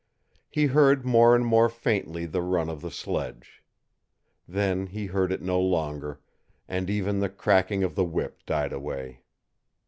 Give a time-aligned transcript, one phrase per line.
[0.49, 3.61] He heard more and more faintly the run of the sledge.
[4.47, 6.19] Then he heard it no longer,
[6.67, 9.21] and even the cracking of the whip died away.